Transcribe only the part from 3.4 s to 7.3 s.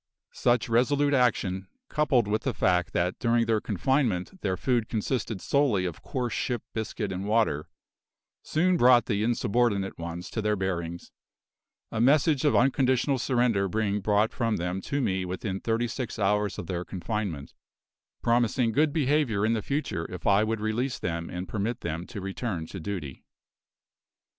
their confinement their food consisted solely of coarse ship biscuit and